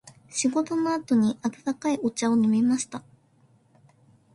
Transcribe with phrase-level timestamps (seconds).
[0.31, 3.03] 仕事の後に温かいお茶を飲みました。